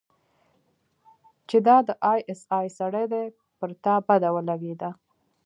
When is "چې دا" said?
1.49-1.77